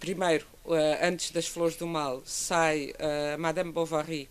[0.00, 4.28] Primeiro, uh, antes das Flores do Mal, sai uh, Madame Bovary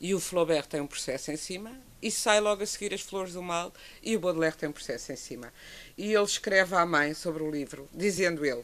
[0.00, 1.70] e o Flaubert tem um processo em cima,
[2.02, 5.10] e sai logo a seguir as Flores do Mal e o Baudelaire tem um processo
[5.10, 5.50] em cima.
[5.96, 8.62] E ele escreve à mãe sobre o livro, dizendo ele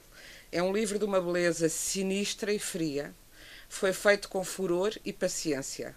[0.53, 3.15] é um livro de uma beleza sinistra e fria.
[3.69, 5.95] Foi feito com furor e paciência.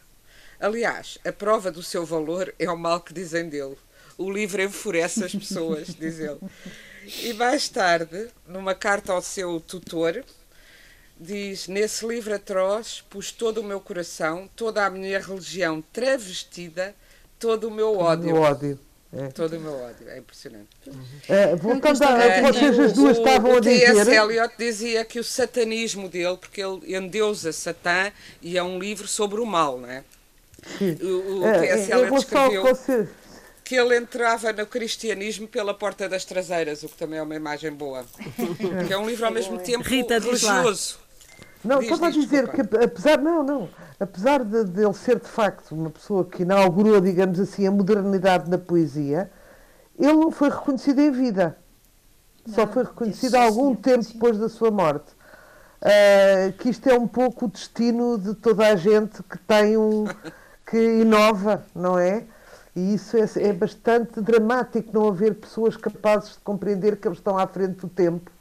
[0.59, 3.77] Aliás, a prova do seu valor é o mal que dizem dele.
[4.17, 6.39] O livro enfurece as pessoas, diz ele.
[7.21, 10.23] E mais tarde, numa carta ao seu tutor,
[11.19, 16.95] diz: Nesse livro atroz pus todo o meu coração, toda a minha religião travestida,
[17.39, 18.35] todo o meu ódio.
[18.35, 18.79] O ódio.
[19.15, 19.27] É.
[19.27, 20.69] Todo o meu ódio, é impressionante.
[21.29, 23.91] É, voltando a, é, vocês as duas o, estavam o, a dizer.
[23.91, 24.11] O T.S.
[24.11, 29.39] Eliot dizia que o satanismo dele, porque ele endeusa Satã e é um livro sobre
[29.39, 30.03] o mal, não é?
[30.79, 30.97] Sim.
[30.99, 31.91] O, o é, T.S.
[31.91, 33.07] É, Eliot escreveu você...
[33.63, 37.71] que ele entrava no cristianismo pela porta das traseiras, o que também é uma imagem
[37.71, 38.03] boa.
[38.87, 40.97] que é um livro ao mesmo tempo Rita, religioso.
[41.63, 42.77] Não, diz, estava diz, a dizer desculpa.
[42.77, 43.69] que apesar, não, não,
[44.03, 48.49] apesar de, de ele ser de facto uma pessoa que inaugurou, digamos assim, a modernidade
[48.49, 49.31] na poesia,
[49.97, 51.57] ele não foi reconhecido em vida.
[52.45, 54.13] Não, Só foi reconhecido algum tempo sim.
[54.13, 55.11] depois da sua morte.
[55.81, 60.05] Uh, que isto é um pouco o destino de toda a gente que tem um
[60.69, 62.23] que inova, não é?
[62.75, 67.37] E isso é, é bastante dramático não haver pessoas capazes de compreender que eles estão
[67.37, 68.31] à frente do tempo.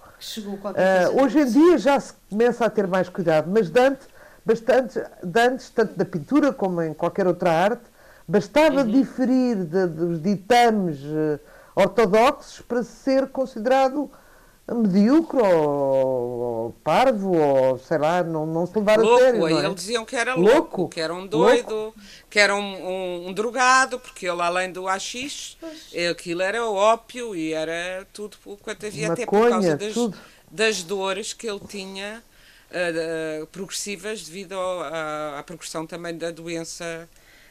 [0.71, 4.07] Uh, hoje em dia já se começa a ter mais cuidado, mas Dante
[4.45, 7.85] bastante, antes, tanto na pintura como em qualquer outra arte,
[8.27, 8.91] bastava uhum.
[8.91, 11.41] diferir de, dos ditames uh,
[11.75, 14.11] ortodoxos para ser considerado
[14.69, 19.45] medíocre ou, ou, parvo ou sei lá, não, não se levar louco, a sério.
[19.45, 19.65] Aí é?
[19.65, 21.99] eles diziam que era louco, louco que era um doido, louco.
[22.31, 25.59] que era um, um, um, drogado, porque ele além do AX,
[26.11, 31.33] aquilo era ópio e era tudo quanto havia, Maconha, até por causa das, das dores
[31.33, 32.23] que ele tinha
[32.73, 37.09] uh, progressivas devido ao, à, à, progressão também da doença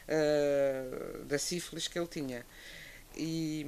[0.08, 2.44] uh, da sífilis que ele tinha.
[3.16, 3.66] E,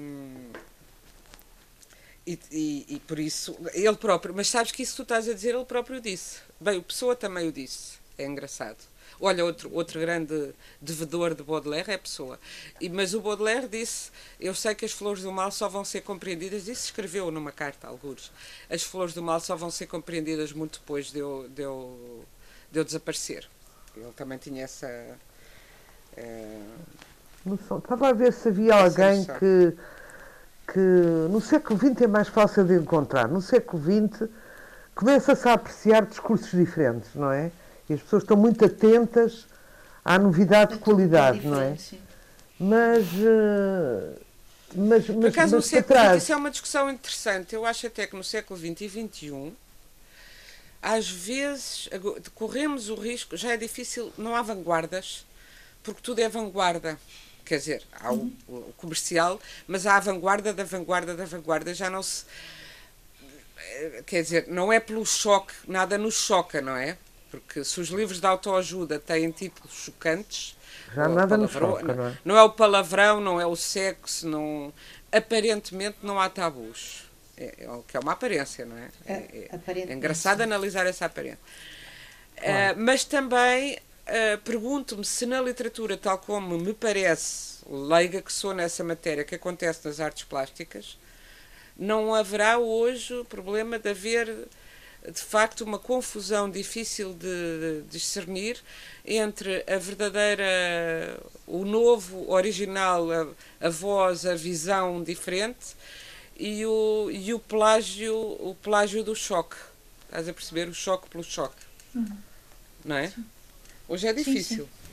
[2.26, 5.54] e, e, e, por isso, ele próprio, mas sabes que isso tu estás a dizer,
[5.54, 6.40] ele próprio disse.
[6.60, 7.98] Bem, o Pessoa também o disse.
[8.16, 8.78] É engraçado.
[9.20, 12.38] Olha, outro, outro grande devedor de Baudelaire é a pessoa.
[12.81, 16.00] E, mas o Baudelaire disse: Eu sei que as flores do mal só vão ser
[16.03, 18.33] compreendidas, isso escreveu numa carta, alguns.
[18.68, 22.24] As flores do mal só vão ser compreendidas muito depois de eu, de eu,
[22.70, 23.48] de eu desaparecer.
[23.96, 24.87] ele também tinha essa.
[26.16, 26.61] É...
[27.79, 29.77] Estava a ver se havia alguém que,
[30.72, 30.81] que
[31.31, 33.29] no século XX é mais fácil de encontrar.
[33.29, 34.29] No século XX
[34.94, 37.50] começa-se a apreciar discursos diferentes, não é?
[37.88, 39.46] E as pessoas estão muito atentas
[40.04, 41.76] à novidade de qualidade, não é?
[42.58, 44.20] Mas, uh,
[44.74, 47.54] mas, mas, Por acaso, mas no século XX, isso é uma discussão interessante.
[47.54, 49.52] Eu acho até que no século XX e XXI,
[50.80, 51.88] às vezes,
[52.34, 55.24] corremos o risco, já é difícil, não há vanguardas,
[55.82, 56.98] porque tudo é vanguarda.
[57.44, 61.90] Quer dizer, há o, o comercial, mas há a vanguarda da vanguarda da vanguarda, já
[61.90, 62.24] não se
[64.06, 66.96] quer dizer, não é pelo choque, nada nos choca, não é?
[67.40, 70.56] Porque se os livros de autoajuda têm títulos chocantes,
[70.94, 72.18] já nada nos choca, não é?
[72.24, 74.72] Não é o palavrão, não é o sexo, não,
[75.10, 77.04] aparentemente não há tabus.
[77.36, 78.88] É, é, que é uma aparência, não é?
[79.06, 81.38] É, é, é engraçado analisar essa aparência.
[82.36, 82.78] Claro.
[82.78, 88.54] Uh, mas também uh, pergunto-me se na literatura, tal como me parece, leiga que sou
[88.54, 90.96] nessa matéria, que acontece nas artes plásticas,
[91.76, 94.46] não haverá hoje o problema de haver
[95.10, 98.58] de facto uma confusão difícil de, discernir
[99.04, 103.26] entre a verdadeira, o novo, original, a,
[103.60, 105.76] a, voz, a visão diferente
[106.38, 109.56] e o, e o plágio, o plágio do choque.
[110.06, 110.68] Estás a perceber?
[110.68, 111.62] O choque pelo choque.
[111.94, 112.16] Uhum.
[112.84, 113.08] Não é?
[113.08, 113.24] Sim.
[113.88, 114.64] Hoje é difícil.
[114.64, 114.84] Sim, sim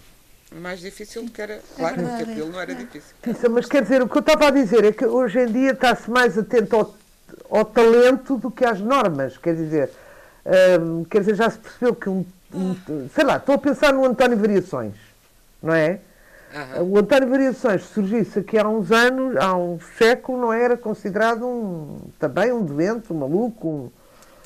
[0.60, 1.54] mais difícil do que era.
[1.54, 3.16] É claro, é verdade, aquilo não era difícil.
[3.52, 6.10] Mas quer dizer, o que eu estava a dizer é que hoje em dia está-se
[6.10, 6.98] mais atento ao,
[7.50, 9.38] ao, talento do que às normas.
[9.38, 9.90] Quer dizer,
[10.46, 12.76] hum, quer dizer, já se percebeu que um, um,
[13.14, 14.96] sei lá, estou a pensar no António Variações,
[15.62, 16.00] não é?
[16.54, 16.92] Uhum.
[16.92, 22.02] O António Variações surgisse aqui há uns anos, há um século, não era considerado um,
[22.20, 23.90] também um doente, um maluco, um,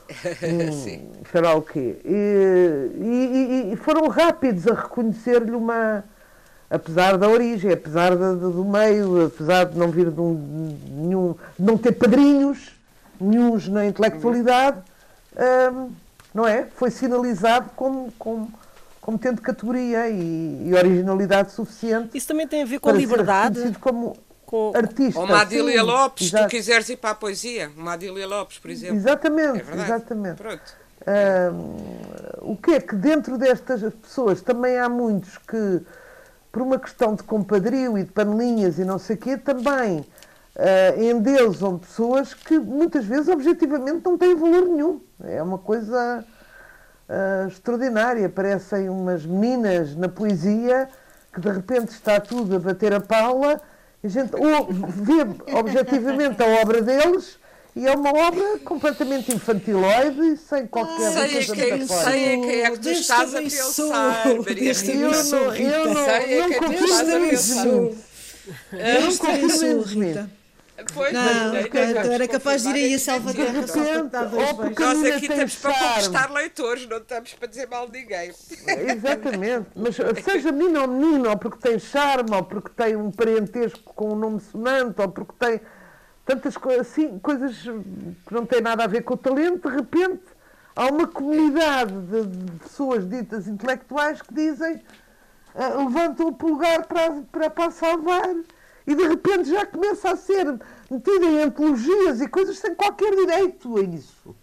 [0.72, 1.10] Sim.
[1.32, 1.98] sei lá o quê.
[2.06, 6.04] E, e, e foram rápidos a reconhecer-lhe uma.
[6.68, 11.36] Apesar da origem, apesar de, de, do meio, apesar de não vir de, um, nenhum,
[11.58, 12.72] de não ter padrinhos,
[13.22, 14.78] nenhums na intelectualidade,
[15.38, 15.92] hum,
[16.34, 16.68] não é?
[16.76, 18.52] Foi sinalizado como, como,
[19.02, 22.18] como tendo categoria e, e, originalidade suficiente.
[22.18, 23.76] Isso também tem a ver com a liberdade.
[23.80, 25.20] como com artista.
[25.20, 28.70] Ou uma Adília Lopes, se tu quiseres ir para a poesia, uma Adília Lopes, por
[28.70, 28.96] exemplo.
[28.96, 30.38] Exatamente, é exatamente.
[30.38, 30.86] Pronto.
[31.08, 35.82] Um, o que é que dentro destas pessoas também há muitos que,
[36.52, 41.02] por uma questão de compadrio e de panelinhas e não sei o quê, também uh,
[41.02, 45.02] endeusam pessoas que muitas vezes objetivamente não têm valor nenhum.
[45.24, 46.26] É uma coisa
[47.10, 48.28] uh, extraordinária.
[48.30, 50.90] Parecem umas meninas na poesia
[51.34, 53.62] que de repente está tudo a bater a pala
[54.06, 57.40] a gente ou, vê objetivamente a obra deles
[57.76, 62.62] e é uma obra completamente infantiloide e sem qualquer ah, coisa sei quem, sei quem
[62.62, 67.20] é que tu estás a pensar, Maria Eu não, eu não, sei não, não confio
[67.20, 67.98] nisso.
[68.72, 70.30] Eu não confio nisso.
[70.94, 73.46] Pois, não, mas, então era capaz de ir aí a Salvador.
[73.54, 78.34] Nós aqui estamos para conquistar leitores, não estamos para dizer mal de ninguém.
[78.90, 83.94] Exatamente, mas seja menino ou menino, ou porque tem charme, ou porque tem um parentesco
[83.94, 85.62] com um nome sonante, ou porque tem
[86.26, 87.56] tantas coisas assim, coisas
[88.28, 90.24] que não têm nada a ver com o talento, de repente
[90.76, 94.82] há uma comunidade de, de pessoas ditas intelectuais que dizem
[95.56, 98.36] uh, levantam o pulgar para, para, para salvar
[98.88, 100.46] e de repente já começa a ser
[100.90, 104.36] metida em antologias e coisas sem qualquer direito a isso.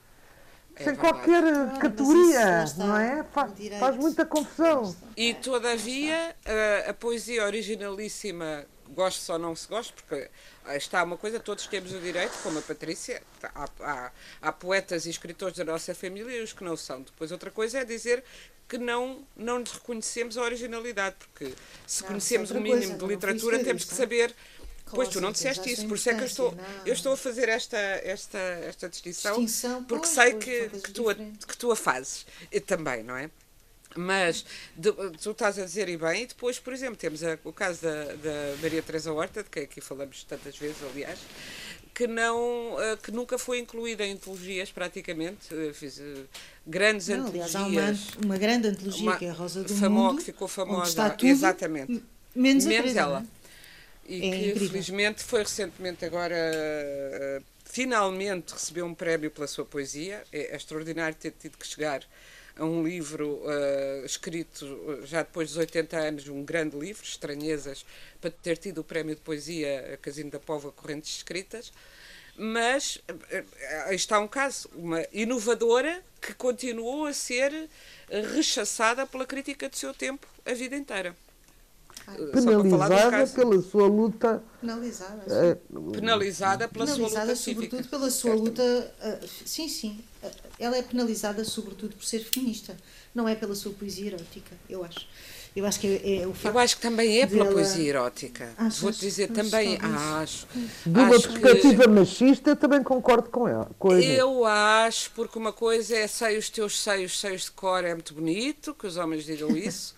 [0.75, 0.99] É sem verdade.
[0.99, 3.25] qualquer ah, categoria, não é?
[3.25, 4.97] Faz, faz, muita confusão.
[5.17, 10.31] E todavia, a, a poesia originalíssima, goste ou não se goste, porque
[10.71, 13.23] está uma coisa, todos temos o direito, como a Patrícia,
[13.55, 17.03] há, há, há, poetas e escritores da nossa família e os que não são.
[17.03, 18.25] Depois outra coisa é dizer
[18.73, 21.55] que não, não lhes reconhecemos a originalidade, porque
[21.87, 24.35] se não, conhecemos o mínimo coisa, de literatura temos que saber.
[24.87, 26.55] Pois tu não disseste isso, por isso é que eu estou,
[26.85, 31.09] eu estou a fazer esta, esta, esta distinção, distinção porque pois, sei que, que, tu
[31.09, 33.31] a, que tu a fazes eu também, não é?
[33.97, 34.45] Mas
[34.77, 37.83] de, tu estás a dizer e bem, e depois, por exemplo, temos a, o caso
[37.83, 41.19] da, da Maria Teresa Horta, de quem aqui falamos tantas vezes, aliás,
[41.95, 45.49] que, não, eh, que nunca foi incluída em antologias praticamente.
[45.53, 46.25] Eh, fiz eh,
[46.67, 47.57] grandes não, antologias.
[47.57, 50.19] Aliás, há uma, uma grande antologia uma, que é a Rosa do famo, Mundo.
[50.19, 50.89] Que ficou famosa.
[50.89, 52.03] Está tudo, exatamente.
[52.35, 53.25] Menos, menos ela.
[54.09, 54.13] É?
[54.13, 54.69] E é que incrível.
[54.69, 56.37] felizmente foi recentemente agora.
[57.65, 60.23] Finalmente recebeu um prémio pela sua poesia.
[60.33, 62.03] É, é extraordinário ter tido que chegar
[62.57, 67.85] a um livro uh, escrito já depois dos 80 anos, um grande livro, Estranhezas,
[68.21, 71.73] para ter tido o prémio de poesia Casino da Pova Correntes Escritas.
[72.37, 72.99] mas
[73.91, 77.69] está um caso, uma inovadora que continuou a ser
[78.35, 81.17] rechaçada pela crítica do seu tempo a vida inteira.
[82.33, 84.43] Penalizada pela sua luta.
[84.61, 85.25] Penalizada.
[85.71, 88.95] Uh, penalizada pela penalizada, sua luta sobretudo pela sua luta.
[89.47, 90.05] Sim, sim.
[90.59, 92.77] Ela é penalizada sobretudo por ser feminista.
[93.15, 95.07] Não é pela sua poesia erótica, eu acho.
[95.55, 97.55] Eu acho que é, é o Eu acho que também é pela dela...
[97.55, 98.51] poesia erótica.
[98.81, 100.47] Vou-te dizer também, acho.
[100.87, 101.89] De uma acho perspectiva que...
[101.91, 103.71] machista, também concordo com ela.
[103.79, 107.93] Com eu acho, porque uma coisa é sei os teus seios, seios de cor, é
[107.93, 109.95] muito bonito, que os homens digam isso.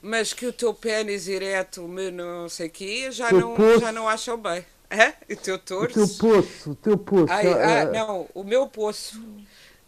[0.00, 4.36] mas que o teu pênis ereto, não sei o quê, já não, já não acham
[4.36, 4.64] bem.
[4.88, 5.14] É?
[5.32, 6.00] O teu torso?
[6.00, 7.32] O teu poço, o teu poço.
[7.32, 9.18] Ai, ah, não, o meu poço.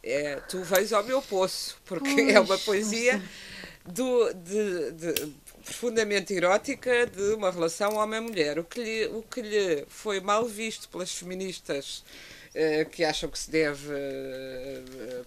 [0.07, 3.23] É, tu vais ao meu poço, porque é uma poesia
[3.87, 5.33] do, de, de,
[5.65, 8.59] profundamente erótica de uma relação homem-mulher.
[8.59, 12.05] O, que lhe, o que lhe foi mal visto pelas feministas
[12.55, 13.95] uh, que acham que se deve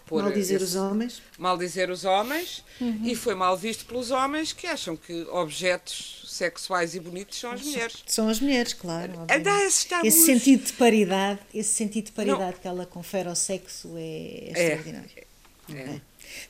[0.05, 0.21] pôr.
[0.21, 1.21] Mal dizer esse, os homens.
[1.39, 3.01] Mal dizer os homens, uhum.
[3.03, 7.61] e foi mal visto pelos homens que acham que objetos sexuais e bonitos são as
[7.61, 8.03] mulheres.
[8.05, 9.13] São as mulheres, claro.
[9.65, 12.61] Esse, esse sentido de paridade, esse sentido de paridade Não.
[12.61, 15.09] que ela confere ao sexo é, é extraordinário.
[15.69, 15.73] É.
[15.73, 16.01] é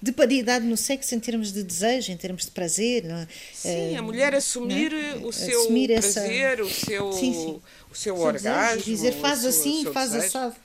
[0.01, 3.05] de paridade no sexo em termos de desejo, em termos de prazer.
[3.05, 3.27] É?
[3.53, 5.15] Sim, a mulher assumir é?
[5.15, 6.63] o seu assumir prazer, essa...
[6.63, 7.61] o seu, sim, sim.
[7.91, 8.77] O seu o orgasmo.
[8.77, 10.27] Desejo, dizer faz assim, faz desejo.
[10.27, 10.55] assado.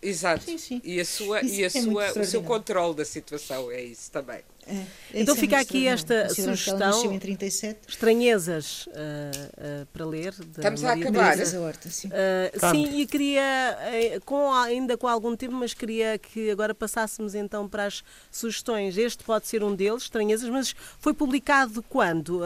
[0.00, 0.44] Exato.
[0.44, 0.80] Sim, sim.
[0.82, 4.40] E, a sua, e a é sua, o seu controle da situação é isso também.
[4.66, 4.84] É,
[5.14, 7.12] então é fica aqui esta sugestão.
[7.12, 7.80] Em 37.
[7.88, 10.34] Estranhezas uh, uh, para ler.
[10.56, 11.36] Estamos a acabar.
[11.60, 12.08] Horta, sim.
[12.08, 13.76] Uh, sim, e queria,
[14.24, 18.96] com, ainda com algum tempo, mas queria que agora passássemos então para as sugestões.
[18.96, 22.42] Este pode ser um deles, Estranhezas, mas foi publicado quando,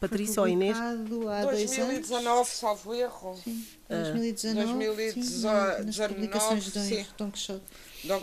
[0.00, 0.76] Patrícia ou Inês?
[0.78, 3.38] Há 2019, salvo erro.
[3.44, 3.64] Sim.
[3.88, 7.62] 2019, 2019 sim, nas publicações de Don Quixote.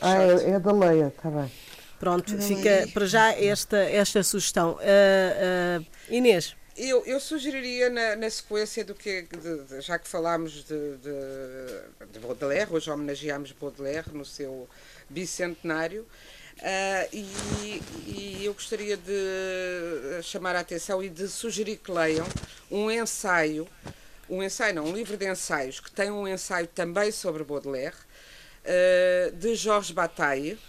[0.01, 1.51] Ah, é, é da Leia, está bem.
[2.00, 4.74] Pronto, fica para já esta, esta sugestão.
[4.74, 6.56] Uh, uh, Inês.
[6.78, 12.08] Eu, eu sugeriria na, na sequência do que, de, de, já que falámos de, de,
[12.12, 14.68] de, Baudelaire, hoje homenageámos Baudelaire no seu
[15.10, 22.28] bicentenário, uh, e, e, eu gostaria de chamar a atenção e de sugerir que leiam
[22.70, 23.66] um ensaio,
[24.30, 27.96] um ensaio não, um livro de ensaios, que tem um ensaio também sobre Baudelaire,
[28.66, 30.60] uh, de Georges Bataille,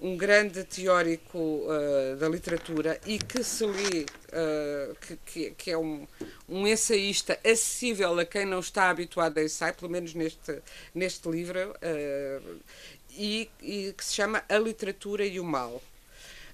[0.00, 5.76] um grande teórico uh, da literatura e que se lê, uh, que, que, que, é
[5.76, 6.06] um,
[6.48, 10.62] um ensaísta acessível a quem não está habituado a ensaio, pelo menos neste,
[10.94, 12.60] neste livro, uh,
[13.10, 15.82] e, e, que se chama A Literatura e o Mal.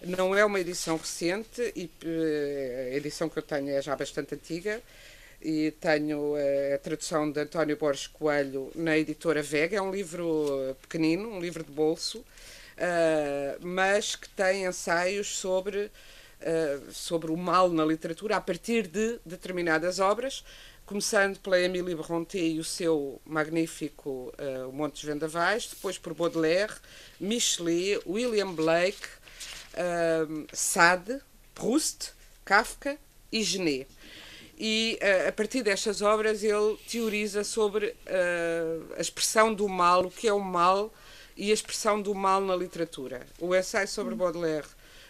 [0.02, 1.90] Não é uma edição recente, e
[2.92, 4.82] a edição que eu tenho é já bastante antiga,
[5.40, 6.34] e tenho
[6.74, 9.78] a tradução de António Borges Coelho na editora Vega.
[9.78, 12.22] É um livro pequenino, um livro de bolso,
[13.60, 15.90] mas que tem ensaios sobre,
[16.40, 20.44] uh, sobre o mal na literatura a partir de determinadas obras,
[20.84, 26.74] começando pela Emily Brontë e o seu magnífico uh, Monte dos Vendavais, depois por Baudelaire,
[27.18, 29.08] Michelet, William Blake,
[30.52, 31.20] Sade,
[31.54, 32.12] Proust,
[32.44, 32.98] Kafka
[33.32, 33.88] e Genet.
[34.58, 40.10] E uh, a partir destas obras ele teoriza sobre uh, a expressão do mal, o
[40.10, 40.92] que é o mal
[41.36, 43.26] e a expressão do mal na literatura.
[43.38, 44.66] O ensaio sobre Baudelaire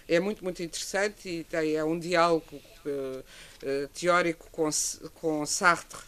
[0.08, 4.68] é muito, muito interessante e tem, é um diálogo uh, teórico com,
[5.14, 6.00] com Sartre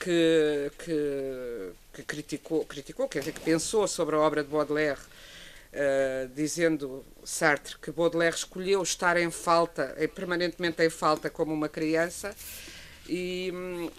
[0.00, 6.28] que, que, que, criticou, criticou, quer dizer, que pensou sobre a obra de Baudelaire, uh,
[6.34, 12.34] dizendo Sartre que Baudelaire escolheu estar em falta, permanentemente em falta como uma criança,
[13.08, 13.52] e,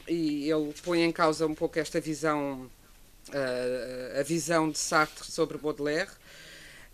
[0.08, 2.70] e ele põe em causa um pouco esta visão
[4.20, 6.12] a visão de Sartre sobre Baudelaire.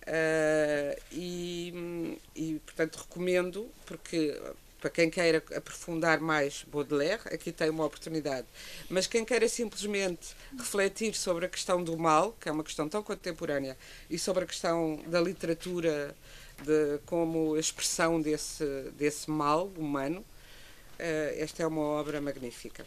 [0.06, 4.40] Uh, e, e, portanto, recomendo, porque
[4.80, 8.46] para quem queira aprofundar mais Baudelaire, aqui tem uma oportunidade.
[8.88, 13.02] Mas quem queira simplesmente refletir sobre a questão do mal, que é uma questão tão
[13.02, 13.76] contemporânea,
[14.08, 16.16] e sobre a questão da literatura
[16.62, 18.64] de, como expressão desse,
[18.96, 22.86] desse mal humano, uh, esta é uma obra magnífica.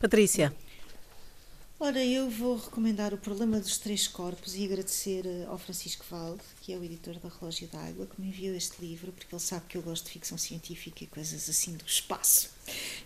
[0.00, 0.52] Patrícia.
[1.80, 6.42] Ora, eu vou recomendar o Problema dos Três Corpos e agradecer eh, ao Francisco Valde,
[6.60, 9.66] que é o editor da Relógio d'Água, que me enviou este livro, porque ele sabe
[9.68, 12.50] que eu gosto de ficção científica e coisas assim do espaço.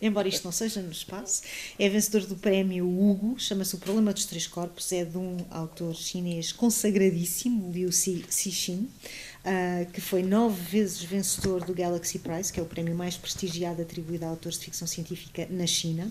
[0.01, 1.43] Embora isto não seja no espaço,
[1.79, 5.95] é vencedor do prémio Hugo, chama-se O Problema dos Três Corpos, é de um autor
[5.95, 8.89] chinês consagradíssimo, Liu Cixin,
[9.45, 13.83] uh, que foi nove vezes vencedor do Galaxy Prize, que é o prémio mais prestigiado
[13.83, 16.11] atribuído a autores de ficção científica na China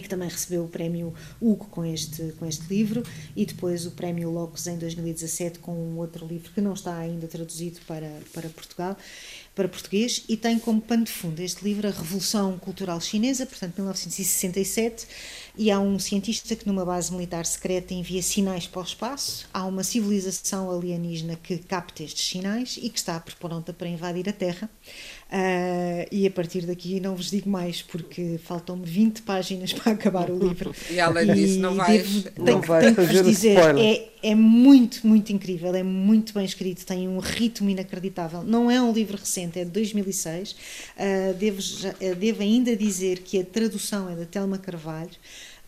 [0.00, 3.02] que também recebeu o prémio Hugo com este, com este livro,
[3.34, 7.26] e depois o prémio Locus em 2017 com um outro livro que não está ainda
[7.26, 8.96] traduzido para, para Portugal
[9.56, 13.76] para português e tem como pano de fundo este livro a Revolução Cultural Chinesa, portanto
[13.76, 15.06] 1967,
[15.56, 19.64] e há um cientista que numa base militar secreta envia sinais para o espaço, há
[19.64, 24.68] uma civilização alienígena que capta estes sinais e que está pronta para invadir a Terra.
[25.26, 30.30] Uh, e a partir daqui não vos digo mais porque faltam-me 20 páginas para acabar
[30.30, 30.74] o livro.
[30.90, 35.32] E além disso, não vais, devo, não vais tenho fazer dizer, é, é muito, muito
[35.32, 38.42] incrível, é muito bem escrito, tem um ritmo inacreditável.
[38.44, 40.52] Não é um livro recente, é de 2006.
[40.52, 40.56] Uh,
[40.98, 45.10] ah, devo, já, devo ainda dizer que a tradução é da Telma Carvalho.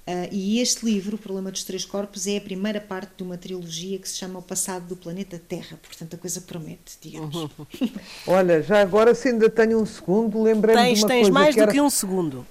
[0.09, 3.37] Uh, e este livro, O Problema dos Três Corpos, é a primeira parte de uma
[3.37, 5.79] trilogia que se chama O Passado do Planeta Terra.
[5.83, 7.37] Portanto, a coisa promete, digamos.
[7.37, 7.51] Uhum.
[8.27, 11.61] Olha, já agora, se ainda tenho um segundo, lembrei-me de uma tens coisa mais que
[11.61, 11.73] do era...
[11.73, 12.47] que um segundo.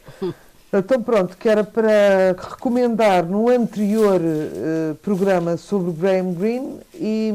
[0.71, 7.31] Então, pronto, que era para recomendar no anterior uh, programa sobre Graham Greene e,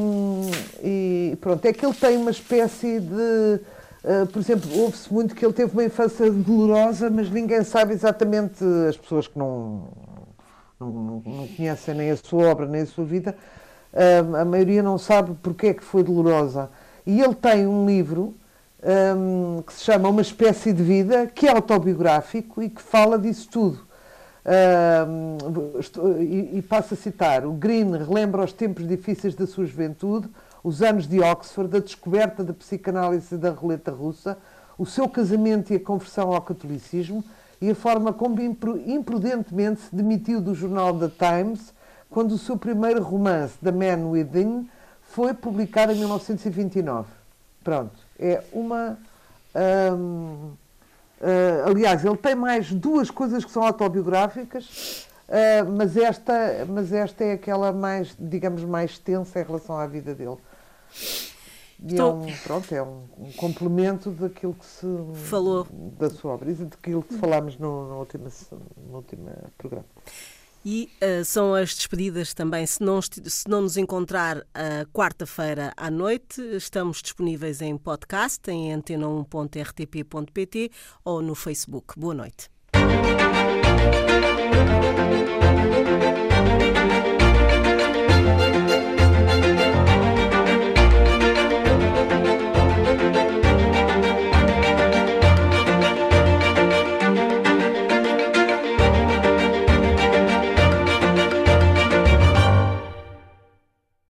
[0.81, 3.59] e, pronto, é que ele tem uma espécie de.
[4.03, 8.63] Uh, por exemplo, ouve-se muito que ele teve uma infância dolorosa, mas ninguém sabe exatamente,
[8.89, 9.87] as pessoas que não,
[10.77, 13.33] não, não conhecem nem a sua obra nem a sua vida,
[13.93, 16.69] uh, a maioria não sabe porque é que foi dolorosa.
[17.05, 18.35] E ele tem um livro
[18.83, 23.47] um, que se chama Uma Espécie de Vida, que é autobiográfico e que fala disso
[23.49, 23.79] tudo.
[24.45, 29.65] Um, estou, e, e passo a citar: o Green relembra os tempos difíceis da sua
[29.65, 30.29] juventude,
[30.63, 34.37] os anos de Oxford, a descoberta da psicanálise da roleta russa,
[34.77, 37.23] o seu casamento e a conversão ao catolicismo
[37.61, 41.73] e a forma como imprudentemente se demitiu do jornal The Times
[42.09, 44.69] quando o seu primeiro romance, The Man Within,
[45.01, 47.07] foi publicado em 1929.
[47.63, 48.97] Pronto, é uma.
[49.55, 50.57] uh,
[51.65, 57.33] aliás, ele tem mais duas coisas que são autobiográficas, uh, mas, esta, mas esta é
[57.33, 60.37] aquela mais, digamos, mais tensa em relação à vida dele.
[61.85, 65.67] E é um, pronto, é um, um, complemento daquilo que se falou
[65.99, 68.29] da sua obra e daquilo que falámos no, no, último,
[68.87, 69.85] no último programa.
[70.65, 72.65] E uh, são as despedidas também.
[72.65, 74.43] Se não, se não nos encontrar uh,
[74.93, 80.71] quarta-feira à noite, estamos disponíveis em podcast, em antena1.rtp.pt
[81.03, 81.99] ou no Facebook.
[81.99, 82.49] Boa noite.